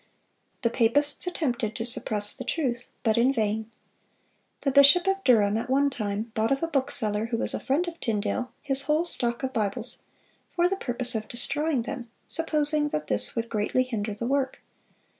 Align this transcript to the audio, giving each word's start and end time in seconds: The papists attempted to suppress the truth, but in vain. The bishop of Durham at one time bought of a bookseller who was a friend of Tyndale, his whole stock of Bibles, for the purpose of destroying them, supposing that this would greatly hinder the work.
The 0.63 0.71
papists 0.71 1.27
attempted 1.27 1.75
to 1.75 1.85
suppress 1.85 2.33
the 2.33 2.43
truth, 2.43 2.87
but 3.03 3.19
in 3.19 3.31
vain. 3.31 3.69
The 4.61 4.71
bishop 4.71 5.05
of 5.05 5.23
Durham 5.23 5.57
at 5.57 5.69
one 5.69 5.91
time 5.91 6.31
bought 6.33 6.51
of 6.51 6.63
a 6.63 6.67
bookseller 6.67 7.25
who 7.27 7.37
was 7.37 7.53
a 7.53 7.59
friend 7.59 7.87
of 7.87 7.99
Tyndale, 7.99 8.51
his 8.63 8.81
whole 8.89 9.05
stock 9.05 9.43
of 9.43 9.53
Bibles, 9.53 9.99
for 10.55 10.67
the 10.67 10.75
purpose 10.75 11.13
of 11.13 11.27
destroying 11.27 11.83
them, 11.83 12.09
supposing 12.25 12.89
that 12.89 13.09
this 13.09 13.35
would 13.35 13.47
greatly 13.47 13.83
hinder 13.83 14.15
the 14.15 14.25
work. 14.25 14.63